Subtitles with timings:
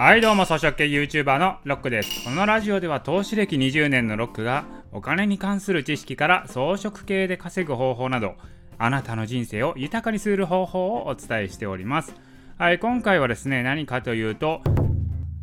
[0.00, 2.24] はいどうも草食系 YouTuber のロックです。
[2.24, 8.36] このラジオでは投資歴20年のロックがお金に関する知識から装飾系で稼ぐ方法など
[8.78, 12.14] あなたの人生を豊かにする方法をお伝えしております。
[12.58, 14.62] はい今回はですね何かというと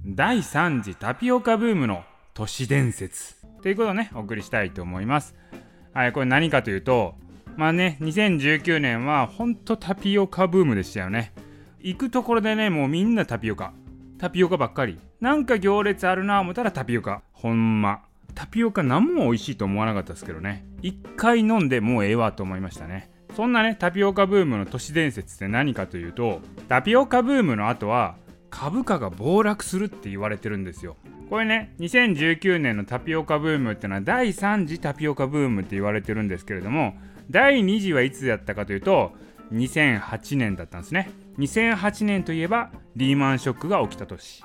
[0.05, 3.35] 第3次タピオカブームの都市伝説。
[3.61, 5.35] ということをねお送りしたいと思います。
[5.93, 7.15] はいこれ何かというと
[7.57, 11.33] まあね2019年はほんとタピオカブームでしたよね。
[11.81, 13.73] 行くところでねもうみんなタピオカ。
[14.17, 14.97] タピオカばっかり。
[15.19, 17.21] なんか行列あるな思ったらタピオカ。
[17.33, 18.03] ほんま。
[18.33, 20.65] タピオカ何も美味しいと思わなかったですけどね。
[20.81, 23.09] 一回飲んでもうええわと思いましたね。
[23.35, 28.15] そんなねタピオカブームの都市伝説って何かというとタピオカブームの後は
[28.49, 30.95] 株価が暴落するって言われてるんですよ。
[31.29, 36.95] これね2019年のタピオカブームってのは第3次タピオカブームって言われてるんですけれども
[37.29, 39.11] 第2次はいつやったかというと
[39.51, 41.09] 2008年だったんですね。
[41.37, 44.43] 2008年といえばリーマンショックが起きた年。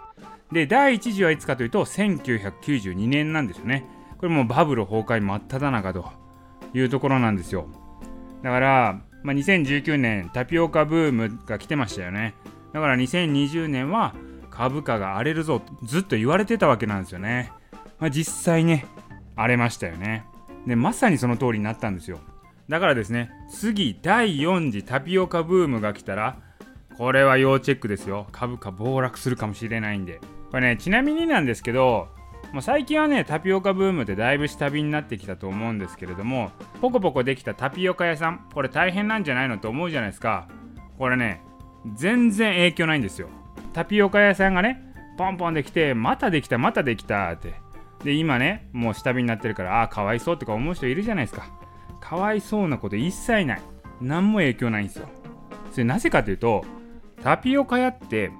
[0.52, 3.86] で第1次はいつかというと1992年なんですよね。
[4.18, 6.12] これもうバブル崩壊真っ只中と
[6.74, 7.66] いうところなんですよ。
[8.42, 12.34] だから、まあ、2019年タピオカブームが来てましたよね。
[12.72, 14.14] だから2020年は
[14.50, 17.50] 株価が荒れるぞずっと言われてたわけなんですよね、
[17.98, 18.86] まあ、実際ね
[19.36, 20.24] 荒れましたよね。
[20.66, 22.18] でまさにその通りになったんですよ。
[22.70, 26.38] だからですね次第4次タピオカブームが来たら
[26.96, 28.28] これは要チェックですよ。
[28.30, 30.20] 株価暴落するかもしれないんで。
[30.50, 32.08] これねちなみになんですけど
[32.52, 40.46] もう最近はねタピオカブームってだいぶ下火になってきたと思うんですけれどもポコポコできたタピオカ屋さんこれ大変なんじゃないのと思うじゃないですか。
[40.96, 41.42] これね
[41.94, 43.28] 全然影響ないんですよ。
[43.72, 44.80] タピオカ屋さんがね
[45.18, 47.54] ポンポンできてまたできたまたできたって。
[48.04, 51.59] で今ねもう下火になってるからああかわいそうとか思う人いるじゃないですか。
[52.10, 53.62] かわいそうなこと一切ない。
[54.00, 55.08] 何も影響ないんですよ。
[55.70, 56.64] それなぜかというと
[57.22, 58.32] タピオカ屋って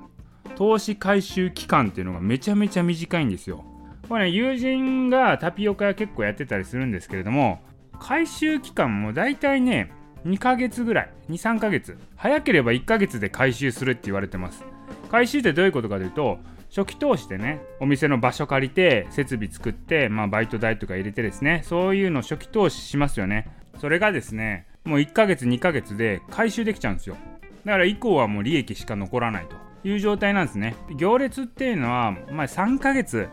[0.56, 3.64] 投資回収期間っていうのがめちゃめちゃ短いんですよ。
[4.08, 7.60] これね友人がタピオカ屋結構やってたりするんですけれども
[8.00, 9.92] 回収期間もだいたいね
[10.26, 14.64] 2ヶ月ぐらい23ヶ月早ければ1ヶ月で回収するって言われてます。
[15.12, 16.40] 回収ってどういうことかというと
[16.74, 23.59] 初期投資でねお店の場所借りて設備作って、まあ、バイト代とか入れてですねそういうの初期投資しますよね。
[23.80, 27.16] それがですねもう1ヶ月2ヶ月で回収できちゃうんですよ。
[27.64, 29.56] だから以降はもう利益しか残らないと
[29.88, 30.76] いう状態なんですね。
[30.96, 33.28] 行列っていうのは、まあ、3ヶ月、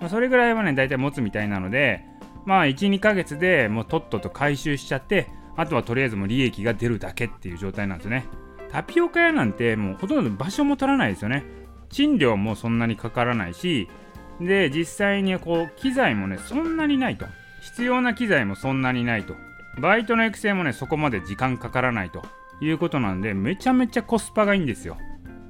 [0.00, 2.04] まあ、それぐらいはね大体持つみたいなので
[2.44, 8.26] まあ12ヶ月でもうとっとと回収しちゃってあとはとりあえずもう利益が出るだけっていう状態なんですね。
[8.70, 11.44] タピオカ屋なんてもうほとんど場所も取らないですよね。
[11.90, 13.88] 賃料もそんなにかからないし
[14.40, 17.26] で実際にこう機材もねそんなにないと。
[17.60, 19.36] 必要な機材もそんなにないと。
[19.78, 22.22] バイトの育成もねそこまで時間かからないと
[22.60, 24.96] いうことなんでめちゃめちゃコスパがいいんですよ、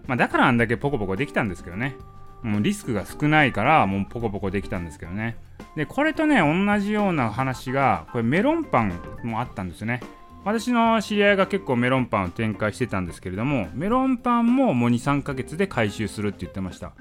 [0.06, 1.97] まあ、だからあんだけポコポコできたんですけどね。
[2.43, 5.37] もうリスクが少ないからもうポコポコできたんですけどね。
[5.77, 10.00] でこれとね同じような話がこれメロンパンもあったんですよね。
[10.44, 16.93] 私の知り合いが結構メロンパンを展開してたんですけれどもメロンパンももう23ヶ月で回収するって言ってました。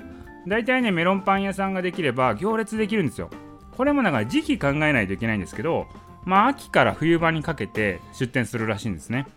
[0.48, 3.30] 大体ねメロンパン屋さんができれば行列できるんですよ。
[3.72, 5.88] これもだから時期考えないといけないんですけど
[6.26, 9.28] まあ秋から冬場にかけて出店するらしいんですね。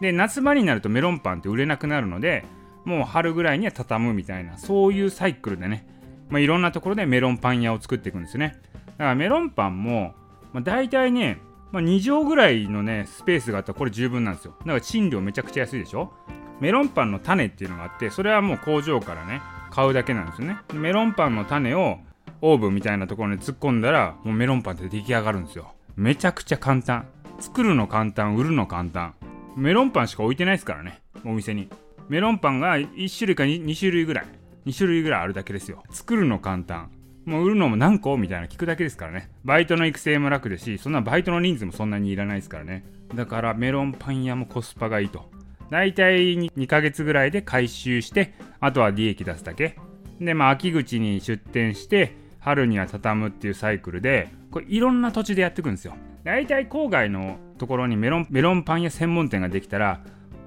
[0.00, 2.44] で夏場になるとメロンパンって売れなくなるので
[2.84, 5.86] もう春ぐらいには畳むみたいなそういうサイクルでね、
[6.30, 8.56] まあ、いろんなところでメロンパン屋を作っていくんですよね。
[8.84, 10.14] だからメロンパンも、
[10.52, 11.38] まあ、大体ね
[11.72, 14.54] まあ、2畳ぐらいのねスペースがあったらこれ十分なんですよ。
[14.60, 16.12] だから賃料めちゃくちゃ安いでしょ。
[16.60, 19.40] メロンパンの種っていうのがあってそれはもう工場からね
[19.70, 20.58] 買うだけなんですよね。
[20.74, 21.98] メロンパンの種を
[22.42, 25.72] オーブンみたいなところに突っ込んだらもうメロンパンって出来上がるんですよ。
[25.96, 27.06] めちゃくちゃ簡単
[27.38, 29.14] 作るの簡単売るの簡単
[29.56, 31.68] メロンパンしか置いてないですからねお店に
[32.08, 34.26] メロンパンが1種類か 2, 2種類ぐらい
[34.66, 36.90] 2種類ぐらいあるだけですよ作るの簡単
[37.24, 39.30] もう売るのも何個みたいな聞くだけですからね。
[39.44, 42.84] バイトの育成も楽ですし、そんなバイトの人数もそんなにいらないですからね。
[43.14, 45.30] だからメロンパン屋もコスパがいいと。
[45.70, 49.76] だいたい2ヶ月ぐらいで回収して、あとは利益出すだけ。
[50.20, 55.94] で、まあ秋口に出店して、春には畳むっていうサイクルで、これいろんな土地でやっていくんですよ。
[56.24, 60.00] 大体郊外のところにメロンメロンパン屋専門店ができたら、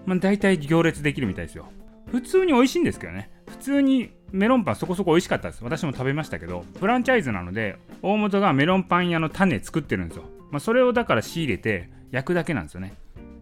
[0.05, 1.67] まあ、大体行列できるみたいですよ。
[2.07, 3.31] 普通に美味しいんですけどね。
[3.47, 5.63] 普通にメロンパンそこそこ美味しかったです。
[5.63, 10.23] 私も食べましたけど、フランチャイズなので、大元がメロンパン屋の種作ってるんですよ。
[10.51, 12.93] まあ、それをだから仕入れて焼くだけなんですよね。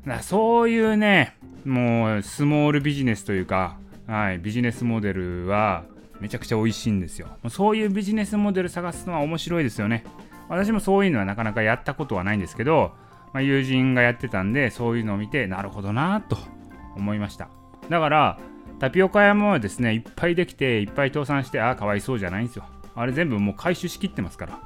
[0.06, 3.78] だからそういうね、もうスモールビジネスというか、
[4.08, 5.84] はい、ビジネスモデルは
[6.19, 7.28] めちゃくちゃ美味しいんですよ。
[7.50, 10.04] そういうビジネスモデル探すのは面白いですよね。
[10.51, 12.92] 私もそういうのはなかなかやったことはないんですけど、
[13.31, 16.38] まあ、友人がやってたんで、そういうのを見て、なるほどなと
[16.98, 17.50] 思いました。
[17.89, 18.38] だから、
[18.77, 22.65] タピオカ屋もですねいっぱいできていっぱい倒産してああかわいそうじゃないんですよ。
[22.95, 24.59] あれ全部もう回収しきってますから。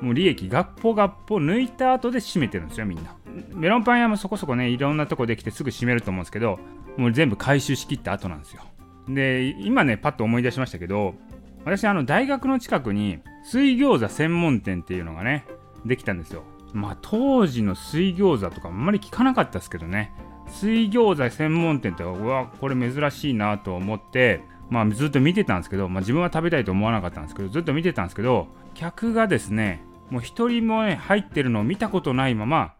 [0.00, 3.14] もう利益ガッポガッポ抜いた後で閉めてるんですよみんな。
[3.54, 6.58] メロンパン屋もそこそこねいろんなとこできてすぐ閉めると思うんですけど
[6.96, 8.62] もう全部回収しきった後なんですよ。
[9.08, 11.14] で今ねパッと思い出しましたけど
[11.64, 15.46] 私あの大学の近くに水餃子専門店っていうのがね
[15.84, 16.42] できたんですよ。
[16.72, 20.12] まあ当時の水餃子とかあんまり聞かなかったですけどね。
[20.48, 24.40] 水餃子専門店ってうわこれ珍しいなと思って
[24.70, 32.74] まあずっと見てたんですけど、まあ、自分は食べたいと思わなかったんですけどずっと見てたんですけど客がですねもう一人もね入ってるのを見たことないまま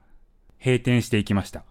[0.59, 1.65] 閉店していきました。